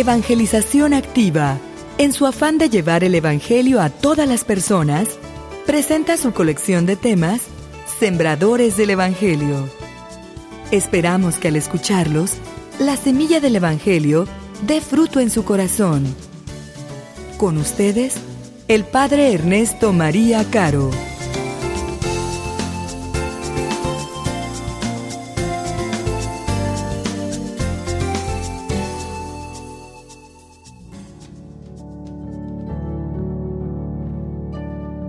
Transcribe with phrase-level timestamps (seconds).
[0.00, 1.58] Evangelización Activa,
[1.96, 5.08] en su afán de llevar el Evangelio a todas las personas,
[5.64, 7.40] presenta su colección de temas
[7.98, 9.70] Sembradores del Evangelio.
[10.70, 12.32] Esperamos que al escucharlos,
[12.78, 14.28] la semilla del Evangelio
[14.66, 16.04] dé fruto en su corazón.
[17.38, 18.16] Con ustedes,
[18.68, 20.90] el Padre Ernesto María Caro.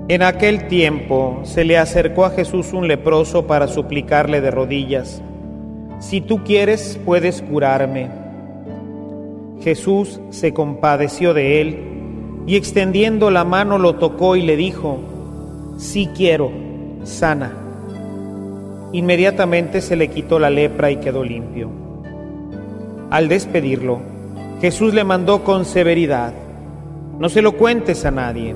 [0.09, 5.21] En aquel tiempo se le acercó a Jesús un leproso para suplicarle de rodillas,
[5.99, 8.07] si tú quieres puedes curarme.
[9.61, 11.79] Jesús se compadeció de él
[12.45, 14.97] y extendiendo la mano lo tocó y le dijo,
[15.77, 16.51] sí quiero,
[17.03, 17.51] sana.
[18.93, 21.69] Inmediatamente se le quitó la lepra y quedó limpio.
[23.09, 23.99] Al despedirlo,
[24.61, 26.31] Jesús le mandó con severidad,
[27.19, 28.55] no se lo cuentes a nadie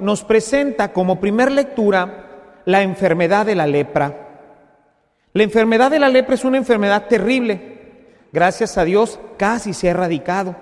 [0.00, 2.26] nos presenta como primer lectura
[2.64, 4.28] la enfermedad de la lepra.
[5.32, 7.78] La enfermedad de la lepra es una enfermedad terrible.
[8.32, 10.56] Gracias a Dios casi se ha erradicado.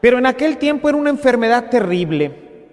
[0.00, 2.68] Pero en aquel tiempo era una enfermedad terrible.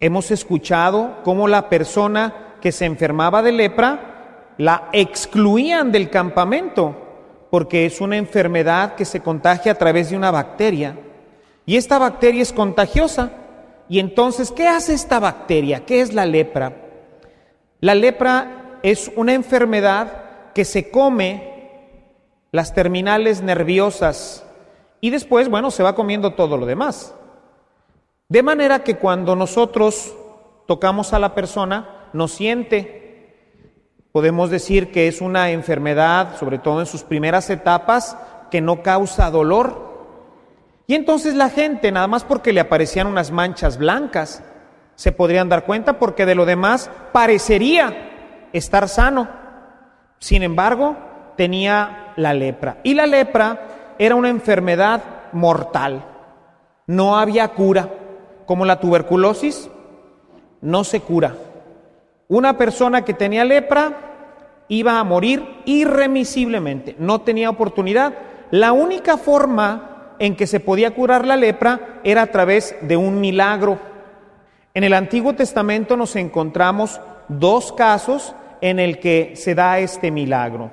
[0.00, 7.04] Hemos escuchado cómo la persona que se enfermaba de lepra la excluían del campamento
[7.50, 10.96] porque es una enfermedad que se contagia a través de una bacteria.
[11.66, 13.30] Y esta bacteria es contagiosa.
[13.88, 15.84] Y entonces, ¿qué hace esta bacteria?
[15.84, 16.76] ¿Qué es la lepra?
[17.80, 21.54] La lepra es una enfermedad que se come
[22.50, 24.46] las terminales nerviosas
[25.00, 27.14] y después, bueno, se va comiendo todo lo demás.
[28.28, 30.14] De manera que cuando nosotros
[30.66, 33.02] tocamos a la persona, no siente.
[34.12, 38.16] Podemos decir que es una enfermedad, sobre todo en sus primeras etapas,
[38.50, 39.93] que no causa dolor,
[40.86, 44.42] y entonces la gente, nada más porque le aparecían unas manchas blancas,
[44.96, 49.28] se podrían dar cuenta porque de lo demás parecería estar sano.
[50.18, 50.96] Sin embargo,
[51.36, 52.78] tenía la lepra.
[52.82, 55.02] Y la lepra era una enfermedad
[55.32, 56.04] mortal.
[56.86, 57.88] No había cura.
[58.46, 59.70] Como la tuberculosis,
[60.60, 61.34] no se cura.
[62.28, 63.92] Una persona que tenía lepra
[64.68, 66.94] iba a morir irremisiblemente.
[66.98, 68.12] No tenía oportunidad.
[68.50, 73.20] La única forma en que se podía curar la lepra era a través de un
[73.20, 73.78] milagro.
[74.74, 80.70] En el Antiguo Testamento nos encontramos dos casos en el que se da este milagro.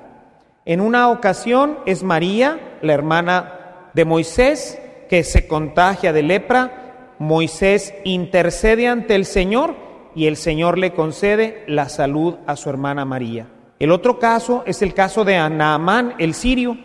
[0.64, 7.14] En una ocasión es María, la hermana de Moisés, que se contagia de lepra.
[7.18, 9.74] Moisés intercede ante el Señor
[10.14, 13.46] y el Señor le concede la salud a su hermana María.
[13.78, 16.78] El otro caso es el caso de Naamán, el sirio,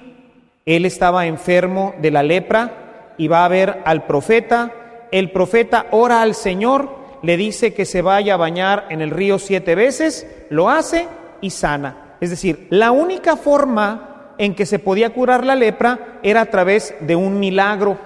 [0.68, 4.74] él estaba enfermo de la lepra y va a ver al profeta.
[5.12, 6.90] El profeta ora al Señor,
[7.24, 11.08] le dice que se vaya a bañar en el río siete veces, lo hace
[11.40, 12.18] y sana.
[12.20, 16.94] Es decir, la única forma en que se podía curar la lepra era a través
[17.00, 17.98] de un milagro.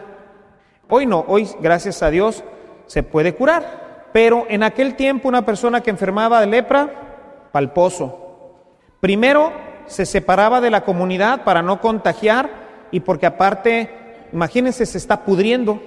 [0.88, 2.44] Hoy no, hoy gracias a Dios
[2.86, 4.10] se puede curar.
[4.14, 8.60] Pero en aquel tiempo una persona que enfermaba de lepra, palposo.
[9.00, 12.50] Primero se separaba de la comunidad para no contagiar
[12.91, 13.90] y porque aparte,
[14.31, 15.81] imagínense, se está pudriendo,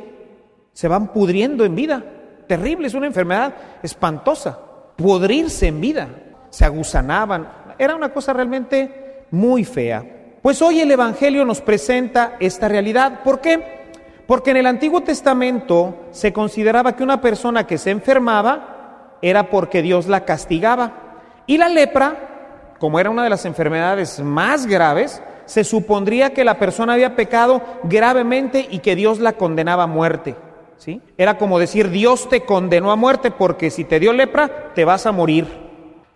[0.73, 2.05] se van pudriendo en vida.
[2.47, 4.59] Terrible, es una enfermedad espantosa.
[4.97, 6.09] Pudrirse en vida,
[6.51, 7.49] se aguzanaban,
[7.79, 10.05] era una cosa realmente muy fea.
[10.43, 13.23] Pues hoy el Evangelio nos presenta esta realidad.
[13.25, 13.87] ¿Por qué?
[14.27, 19.81] Porque en el Antiguo Testamento se consideraba que una persona que se enfermaba era porque
[19.81, 21.23] Dios la castigaba.
[21.47, 22.34] Y la lepra
[22.79, 27.63] como era una de las enfermedades más graves, se supondría que la persona había pecado
[27.85, 30.37] gravemente y que Dios la condenaba a muerte.
[30.79, 31.01] ¿sí?
[31.19, 35.07] Era como decir, Dios te condenó a muerte porque si te dio lepra, te vas
[35.07, 35.47] a morir.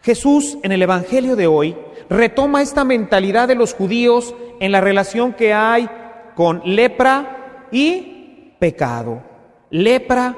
[0.03, 1.77] Jesús en el Evangelio de hoy
[2.09, 5.89] retoma esta mentalidad de los judíos en la relación que hay
[6.35, 9.23] con lepra y pecado.
[9.71, 10.35] Lepra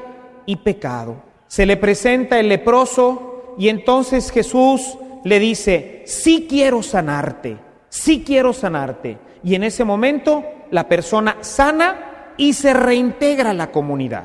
[0.46, 1.22] y pecado.
[1.46, 7.56] Se le presenta el leproso y entonces Jesús le dice, sí quiero sanarte,
[7.88, 9.18] sí quiero sanarte.
[9.42, 14.24] Y en ese momento la persona sana y se reintegra a la comunidad.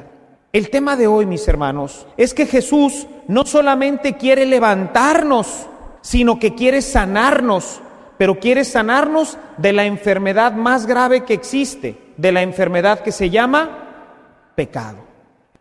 [0.52, 5.68] El tema de hoy, mis hermanos, es que Jesús no solamente quiere levantarnos,
[6.02, 7.82] sino que quiere sanarnos,
[8.18, 13.30] pero quiere sanarnos de la enfermedad más grave que existe, de la enfermedad que se
[13.30, 15.00] llama pecado.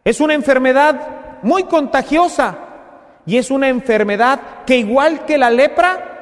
[0.04, 2.56] Es una enfermedad muy contagiosa
[3.26, 6.13] y es una enfermedad que igual que la lepra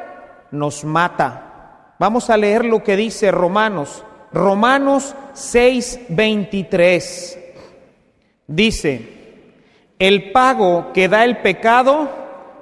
[0.53, 1.95] nos mata.
[1.99, 7.39] Vamos a leer lo que dice Romanos, Romanos 6:23.
[8.47, 9.09] Dice,
[9.99, 12.09] el pago que da el pecado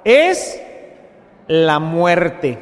[0.03, 0.59] es
[1.47, 2.57] la muerte,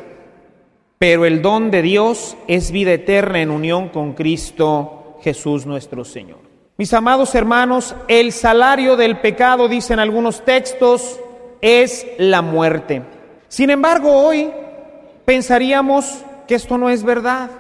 [0.98, 6.40] pero el don de Dios es vida eterna en unión con Cristo Jesús nuestro Señor.
[6.78, 11.20] Mis amados hermanos, el salario del pecado, dicen algunos textos,
[11.60, 13.02] es la muerte.
[13.50, 14.50] Sin embargo, hoy
[15.30, 17.52] pensaríamos que esto no es verdad,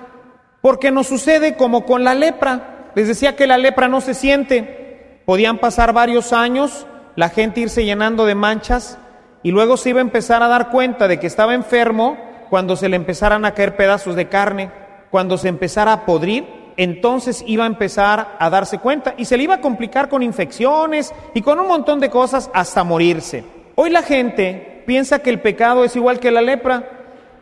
[0.59, 2.89] porque nos sucede como con la lepra.
[2.95, 5.21] Les decía que la lepra no se siente.
[5.23, 8.97] Podían pasar varios años, la gente irse llenando de manchas
[9.43, 12.17] y luego se iba a empezar a dar cuenta de que estaba enfermo
[12.49, 14.71] cuando se le empezaran a caer pedazos de carne,
[15.11, 19.43] cuando se empezara a podrir, entonces iba a empezar a darse cuenta y se le
[19.43, 23.43] iba a complicar con infecciones y con un montón de cosas hasta morirse.
[23.75, 26.95] Hoy la gente piensa que el pecado es igual que la lepra,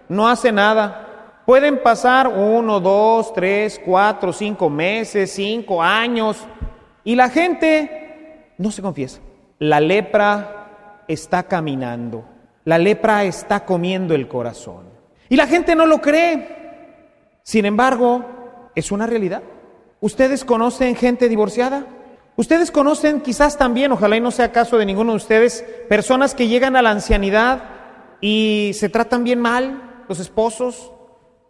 [0.10, 1.44] no hace nada.
[1.46, 6.46] Pueden pasar uno, dos, tres, cuatro, cinco meses, cinco años
[7.04, 9.20] y la gente no se confiesa.
[9.60, 12.26] La lepra está caminando,
[12.66, 14.88] la lepra está comiendo el corazón.
[15.30, 16.48] Y la gente no lo cree.
[17.44, 18.26] Sin embargo,
[18.76, 19.42] es una realidad.
[20.00, 21.86] ¿Ustedes conocen gente divorciada?
[22.36, 26.48] Ustedes conocen quizás también, ojalá y no sea caso de ninguno de ustedes, personas que
[26.48, 27.64] llegan a la ancianidad
[28.22, 30.92] y se tratan bien mal, los esposos,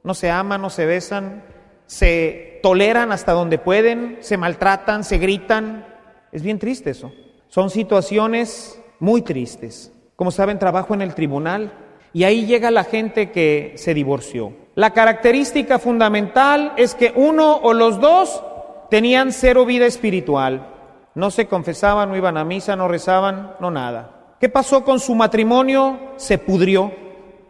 [0.04, 1.44] no se aman, no se besan,
[1.86, 5.86] se toleran hasta donde pueden, se maltratan, se gritan.
[6.32, 7.12] Es bien triste eso.
[7.48, 9.94] Son situaciones muy tristes.
[10.16, 11.72] Como saben, trabajo en el tribunal
[12.14, 14.54] y ahí llega la gente que se divorció.
[14.76, 18.44] La característica fundamental es que uno o los dos
[18.90, 20.74] tenían cero vida espiritual.
[21.16, 24.36] No se confesaban, no iban a misa, no rezaban, no nada.
[24.40, 26.00] ¿Qué pasó con su matrimonio?
[26.18, 26.92] Se pudrió.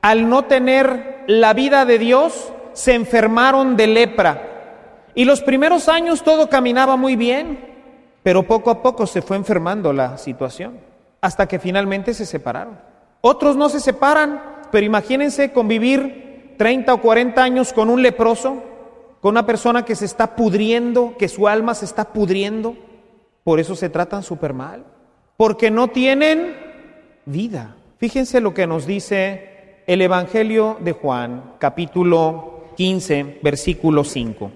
[0.02, 4.42] Al no tener la vida de Dios, se enfermaron de lepra.
[5.16, 7.60] Y los primeros años todo caminaba muy bien,
[8.24, 10.80] pero poco a poco se fue enfermando la situación,
[11.22, 12.80] hasta que finalmente se separaron.
[13.22, 14.42] Otros no se separan,
[14.72, 18.64] pero imagínense convivir 30 o 40 años con un leproso,
[19.22, 22.76] con una persona que se está pudriendo, que su alma se está pudriendo
[23.48, 24.84] por eso se tratan súper mal,
[25.38, 26.54] porque no tienen
[27.26, 27.78] vida.
[27.98, 29.57] Fíjense lo que nos dice
[29.88, 34.52] el Evangelio de Juan, capítulo 15, versículo 5.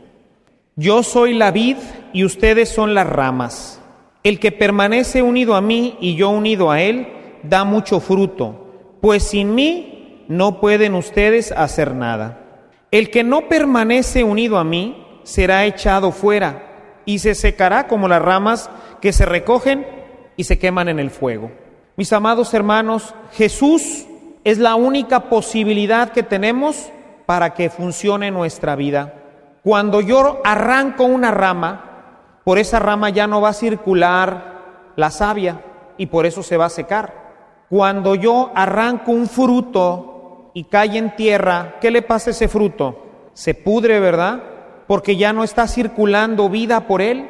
[0.76, 1.78] Yo soy la vid
[2.12, 3.82] y ustedes son las ramas.
[4.24, 7.08] El que permanece unido a mí y yo unido a él,
[7.44, 12.68] da mucho fruto, pues sin mí no pueden ustedes hacer nada.
[12.92, 18.22] El que no permanece unido a mí será echado fuera y se secará como las
[18.22, 18.70] ramas
[19.00, 19.88] que se recogen
[20.36, 21.52] y se queman en el fuego.
[21.96, 24.08] Mis amados hermanos, Jesús
[24.44, 26.92] es la única posibilidad que tenemos
[27.26, 29.14] para que funcione nuestra vida.
[29.64, 35.62] Cuando yo arranco una rama, por esa rama ya no va a circular la savia
[35.98, 37.66] y por eso se va a secar.
[37.70, 43.30] Cuando yo arranco un fruto y cae en tierra, ¿qué le pasa a ese fruto?
[43.34, 44.52] Se pudre, ¿verdad?
[44.92, 47.30] porque ya no está circulando vida por él.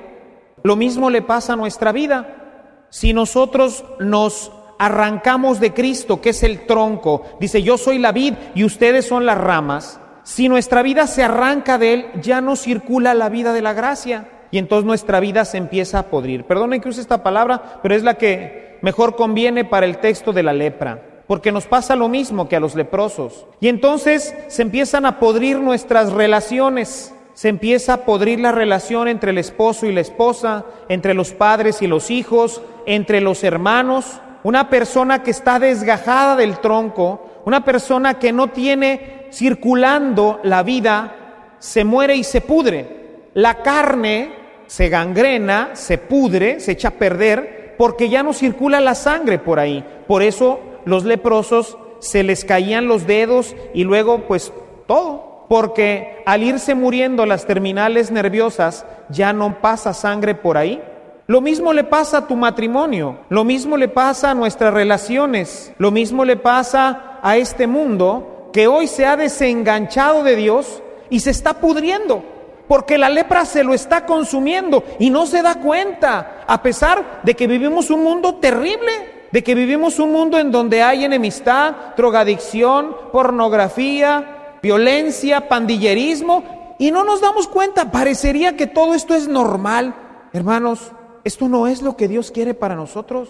[0.64, 2.88] Lo mismo le pasa a nuestra vida.
[2.90, 4.52] Si nosotros nos
[4.82, 9.28] arrancamos de Cristo, que es el tronco, dice, yo soy la vid y ustedes son
[9.28, 13.62] las ramas, si nuestra vida se arranca de Él, ya no circula la vida de
[13.62, 16.46] la gracia y entonces nuestra vida se empieza a podrir.
[16.46, 20.42] Perdonen que use esta palabra, pero es la que mejor conviene para el texto de
[20.42, 23.46] la lepra, porque nos pasa lo mismo que a los leprosos.
[23.60, 29.32] Y entonces se empiezan a podrir nuestras relaciones se empieza a podrir la relación entre
[29.32, 34.20] el esposo y la esposa, entre los padres y los hijos, entre los hermanos.
[34.44, 41.56] Una persona que está desgajada del tronco, una persona que no tiene circulando la vida,
[41.60, 43.30] se muere y se pudre.
[43.34, 44.34] La carne
[44.68, 49.60] se gangrena, se pudre, se echa a perder, porque ya no circula la sangre por
[49.60, 49.86] ahí.
[50.08, 54.52] Por eso los leprosos se les caían los dedos y luego pues
[54.88, 60.82] todo porque al irse muriendo las terminales nerviosas ya no pasa sangre por ahí.
[61.28, 65.92] Lo mismo le pasa a tu matrimonio, lo mismo le pasa a nuestras relaciones, lo
[65.92, 71.32] mismo le pasa a este mundo que hoy se ha desenganchado de Dios y se
[71.32, 72.24] está pudriendo,
[72.68, 77.36] Porque la lepra se lo está consumiendo y no se da cuenta, a pesar de
[77.36, 78.92] que vivimos un mundo terrible,
[79.32, 87.04] de que vivimos un mundo en donde hay enemistad, drogadicción, pornografía, violencia, pandillerismo, y no
[87.04, 87.92] nos damos cuenta.
[87.92, 89.94] Parecería que todo esto es normal.
[90.32, 93.30] Hermanos, esto no es lo que Dios quiere para nosotros.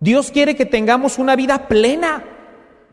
[0.00, 2.24] Dios quiere que tengamos una vida plena.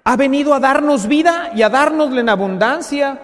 [0.03, 3.19] Ha venido a darnos vida y a darnosla en abundancia.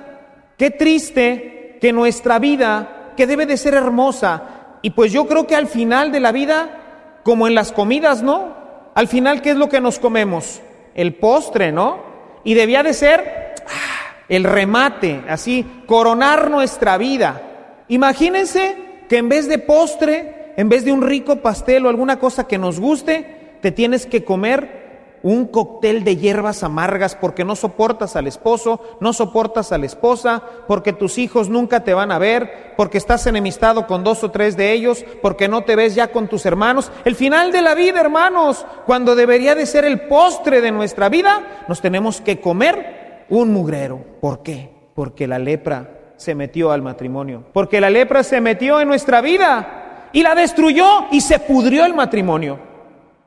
[0.58, 5.56] Qué triste que nuestra vida, que debe de ser hermosa, y pues yo creo que
[5.56, 8.56] al final de la vida, como en las comidas, ¿no?
[8.96, 10.62] Al final, ¿qué es lo que nos comemos?
[10.94, 12.04] El postre, ¿no?
[12.44, 17.42] Y debía de ser ah, el remate, así, coronar nuestra vida.
[17.88, 18.76] Imagínense
[19.08, 22.58] que en vez de postre, en vez de un rico pastel o alguna cosa que
[22.58, 24.84] nos guste, te tienes que comer
[25.24, 30.44] un cóctel de hierbas amargas porque no soportas al esposo, no soportas a la esposa,
[30.68, 34.58] porque tus hijos nunca te van a ver, porque estás enemistado con dos o tres
[34.58, 36.92] de ellos, porque no te ves ya con tus hermanos.
[37.06, 41.64] El final de la vida, hermanos, cuando debería de ser el postre de nuestra vida,
[41.70, 44.04] nos tenemos que comer un mugrero.
[44.20, 44.70] ¿Por qué?
[44.94, 49.83] Porque la lepra se metió al matrimonio, porque la lepra se metió en nuestra vida
[50.14, 52.60] y la destruyó y se pudrió el matrimonio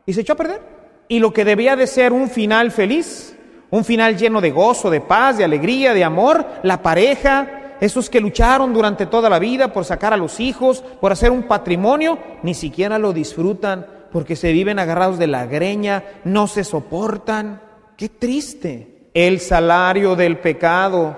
[0.07, 0.63] y se echó a perder.
[1.09, 3.37] Y lo que debía de ser un final feliz,
[3.71, 8.21] un final lleno de gozo, de paz, de alegría, de amor, la pareja, esos que
[8.21, 12.55] lucharon durante toda la vida por sacar a los hijos, por hacer un patrimonio, ni
[12.55, 17.61] siquiera lo disfrutan porque se viven agarrados de la greña, no se soportan.
[17.99, 19.11] Qué triste.
[19.13, 21.17] El salario del pecado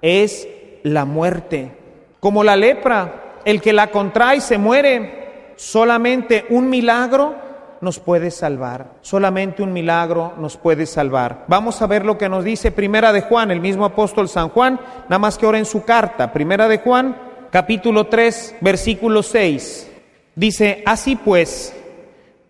[0.00, 0.48] es
[0.82, 1.76] la muerte.
[2.20, 5.54] Como la lepra, el que la contrae se muere.
[5.56, 7.34] Solamente un milagro
[7.80, 8.96] nos puede salvar.
[9.00, 11.46] Solamente un milagro nos puede salvar.
[11.48, 14.78] Vamos a ver lo que nos dice Primera de Juan, el mismo apóstol San Juan,
[15.04, 16.30] nada más que ahora en su carta.
[16.30, 17.16] Primera de Juan,
[17.50, 19.92] capítulo 3, versículo 6.
[20.34, 21.74] Dice, así pues,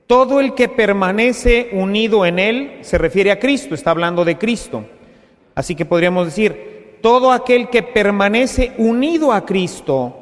[0.09, 4.85] todo el que permanece unido en él, se refiere a Cristo, está hablando de Cristo.
[5.55, 10.18] Así que podríamos decir, todo aquel que permanece unido a Cristo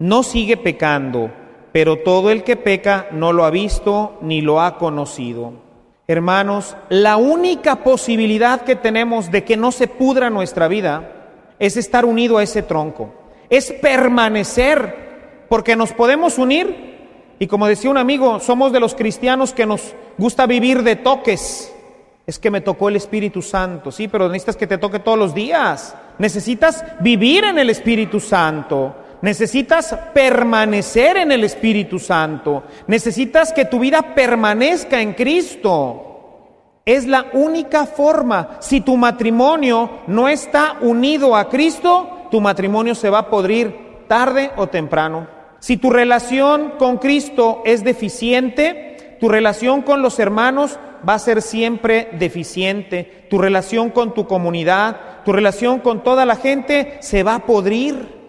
[0.00, 1.30] no sigue pecando
[1.72, 5.52] pero todo el que peca no lo ha visto ni lo ha conocido.
[6.06, 11.12] Hermanos, la única posibilidad que tenemos de que no se pudra nuestra vida
[11.58, 13.14] es estar unido a ese tronco,
[13.48, 16.90] es permanecer, porque nos podemos unir
[17.38, 21.72] y como decía un amigo, somos de los cristianos que nos gusta vivir de toques.
[22.26, 25.34] Es que me tocó el Espíritu Santo, sí, pero necesitas que te toque todos los
[25.34, 25.96] días.
[26.18, 28.94] Necesitas vivir en el Espíritu Santo.
[29.22, 32.64] Necesitas permanecer en el Espíritu Santo.
[32.86, 36.06] Necesitas que tu vida permanezca en Cristo.
[36.86, 38.56] Es la única forma.
[38.60, 44.50] Si tu matrimonio no está unido a Cristo, tu matrimonio se va a podrir tarde
[44.56, 45.28] o temprano.
[45.60, 51.42] Si tu relación con Cristo es deficiente, tu relación con los hermanos va a ser
[51.42, 53.26] siempre deficiente.
[53.28, 58.19] Tu relación con tu comunidad, tu relación con toda la gente se va a podrir.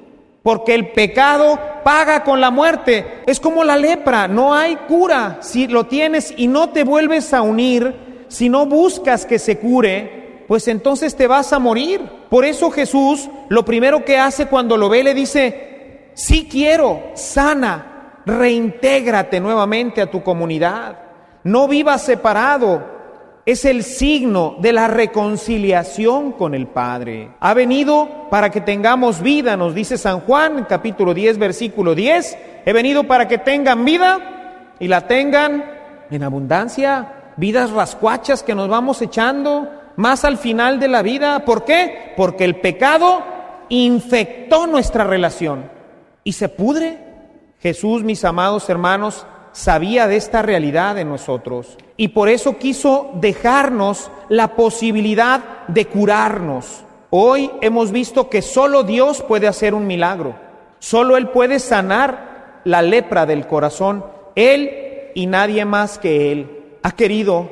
[0.43, 3.21] Porque el pecado paga con la muerte.
[3.27, 5.38] Es como la lepra, no hay cura.
[5.41, 10.45] Si lo tienes y no te vuelves a unir, si no buscas que se cure,
[10.48, 12.01] pues entonces te vas a morir.
[12.29, 18.21] Por eso Jesús lo primero que hace cuando lo ve le dice, sí quiero, sana,
[18.25, 20.98] reintégrate nuevamente a tu comunidad.
[21.43, 23.00] No vivas separado,
[23.45, 27.31] es el signo de la reconciliación con el Padre.
[27.39, 32.38] Ha venido para que tengamos vida, nos dice San Juan, capítulo 10, versículo 10.
[32.65, 35.65] He venido para que tengan vida y la tengan
[36.12, 37.33] en abundancia.
[37.38, 41.43] Vidas rascuachas que nos vamos echando más al final de la vida.
[41.43, 42.13] ¿Por qué?
[42.15, 43.24] Porque el pecado
[43.69, 45.69] infectó nuestra relación
[46.24, 47.00] y se pudre.
[47.60, 54.10] Jesús, mis amados hermanos, sabía de esta realidad en nosotros y por eso quiso dejarnos
[54.27, 56.84] la posibilidad de curarnos.
[57.12, 60.34] Hoy hemos visto que solo Dios puede hacer un milagro,
[60.79, 64.03] solo Él puede sanar la lepra del corazón,
[64.34, 66.63] Él y nadie más que Él.
[66.81, 67.51] Ha querido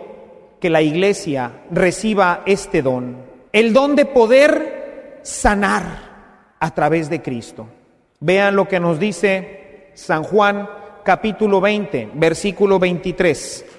[0.59, 3.17] que la iglesia reciba este don,
[3.53, 7.67] el don de poder sanar a través de Cristo.
[8.19, 10.67] Vean lo que nos dice San Juan
[11.03, 13.75] capítulo 20, versículo 23.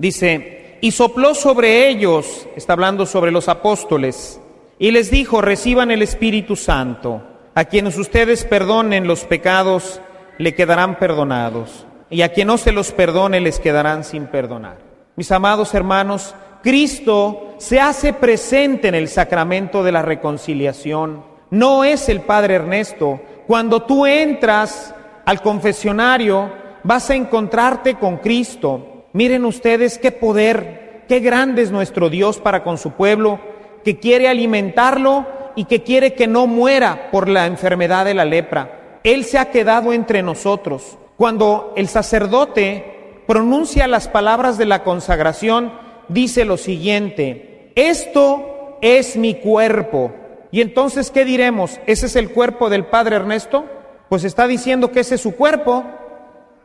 [0.00, 4.40] Dice, y sopló sobre ellos, está hablando sobre los apóstoles,
[4.78, 7.22] y les dijo, reciban el Espíritu Santo.
[7.54, 10.00] A quienes ustedes perdonen los pecados,
[10.38, 11.84] le quedarán perdonados.
[12.08, 14.78] Y a quien no se los perdone, les quedarán sin perdonar.
[15.16, 21.24] Mis amados hermanos, Cristo se hace presente en el sacramento de la reconciliación.
[21.50, 24.94] No es el Padre Ernesto Cuando tú entras
[25.26, 26.50] al confesionario,
[26.84, 28.89] vas a encontrarte con Cristo.
[29.12, 33.40] Miren ustedes qué poder, qué grande es nuestro Dios para con su pueblo,
[33.84, 35.26] que quiere alimentarlo
[35.56, 38.98] y que quiere que no muera por la enfermedad de la lepra.
[39.02, 40.98] Él se ha quedado entre nosotros.
[41.16, 45.72] Cuando el sacerdote pronuncia las palabras de la consagración,
[46.08, 50.12] dice lo siguiente, esto es mi cuerpo.
[50.52, 51.80] Y entonces, ¿qué diremos?
[51.86, 53.64] ¿Ese es el cuerpo del Padre Ernesto?
[54.08, 55.84] Pues está diciendo que ese es su cuerpo.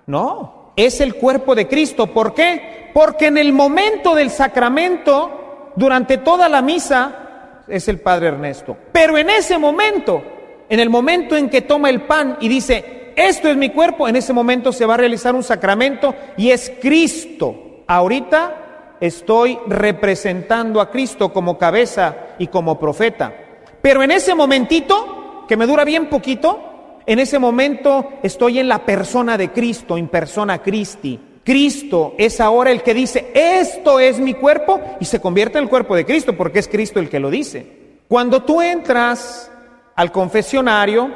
[0.07, 2.07] No, es el cuerpo de Cristo.
[2.07, 2.89] ¿Por qué?
[2.93, 8.77] Porque en el momento del sacramento, durante toda la misa, es el Padre Ernesto.
[8.91, 10.23] Pero en ese momento,
[10.69, 14.15] en el momento en que toma el pan y dice, esto es mi cuerpo, en
[14.15, 17.83] ese momento se va a realizar un sacramento y es Cristo.
[17.87, 23.33] Ahorita estoy representando a Cristo como cabeza y como profeta.
[23.81, 26.74] Pero en ese momentito, que me dura bien poquito,
[27.05, 31.19] en ese momento estoy en la persona de Cristo, en persona Christi.
[31.43, 35.69] Cristo es ahora el que dice, esto es mi cuerpo, y se convierte en el
[35.69, 37.99] cuerpo de Cristo, porque es Cristo el que lo dice.
[38.07, 39.51] Cuando tú entras
[39.95, 41.11] al confesionario,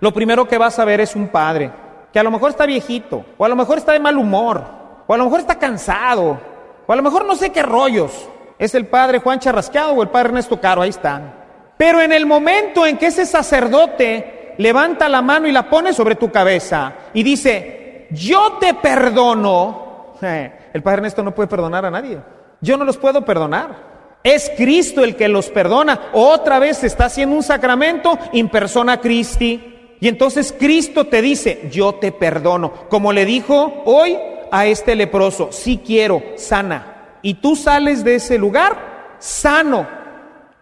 [0.00, 1.70] lo primero que vas a ver es un padre,
[2.12, 4.64] que a lo mejor está viejito, o a lo mejor está de mal humor,
[5.06, 6.40] o a lo mejor está cansado,
[6.86, 8.28] o a lo mejor no sé qué rollos.
[8.58, 11.32] Es el padre Juan Charrasqueado o el padre Ernesto Caro, ahí están.
[11.76, 16.16] Pero en el momento en que ese sacerdote levanta la mano y la pone sobre
[16.16, 20.14] tu cabeza y dice, yo te perdono.
[20.72, 22.18] El Padre Ernesto no puede perdonar a nadie.
[22.60, 23.88] Yo no los puedo perdonar.
[24.22, 26.10] Es Cristo el que los perdona.
[26.12, 29.96] Otra vez está haciendo un sacramento in persona Christi.
[30.00, 32.72] Y entonces Cristo te dice, yo te perdono.
[32.88, 34.18] Como le dijo hoy
[34.50, 37.18] a este leproso, si quiero, sana.
[37.22, 39.86] Y tú sales de ese lugar sano.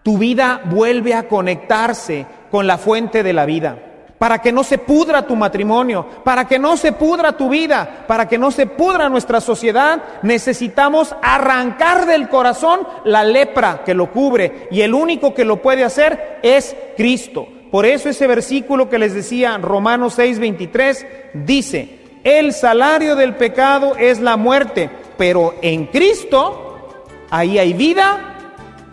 [0.02, 2.26] Tu vida vuelve a conectarse
[2.56, 3.76] con la fuente de la vida
[4.18, 8.26] para que no se pudra tu matrimonio, para que no se pudra tu vida, para
[8.26, 14.68] que no se pudra nuestra sociedad, necesitamos arrancar del corazón la lepra que lo cubre
[14.70, 17.46] y el único que lo puede hacer es Cristo.
[17.70, 24.18] Por eso ese versículo que les decía, Romanos 6:23, dice, el salario del pecado es
[24.18, 24.88] la muerte,
[25.18, 28.34] pero en Cristo ahí hay vida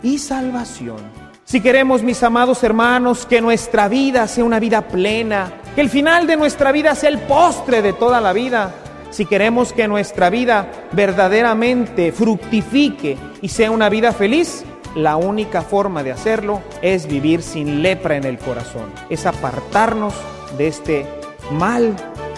[0.03, 1.12] y salvación.
[1.53, 6.25] Si queremos, mis amados hermanos, que nuestra vida sea una vida plena, que el final
[6.25, 8.73] de nuestra vida sea el postre de toda la vida,
[9.11, 16.01] si queremos que nuestra vida verdaderamente fructifique y sea una vida feliz, la única forma
[16.01, 20.15] de hacerlo es vivir sin lepra en el corazón, es apartarnos
[20.57, 21.05] de este
[21.51, 21.95] mal